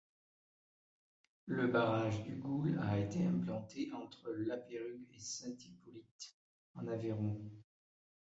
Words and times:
Le 1.45 1.67
barrage 1.67 2.23
du 2.23 2.33
Goul 2.33 2.79
a 2.81 2.97
été 2.97 3.23
implanté 3.23 3.91
entre 3.93 4.31
Lapeyrugue 4.31 5.05
et 5.13 5.19
Saint-Hippolyte, 5.19 6.35
en 6.73 6.87
Aveyron. 6.87 7.39